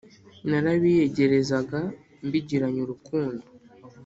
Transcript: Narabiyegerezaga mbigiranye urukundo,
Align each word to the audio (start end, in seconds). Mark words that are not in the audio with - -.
Narabiyegerezaga 0.49 1.79
mbigiranye 2.27 2.79
urukundo, 2.85 3.45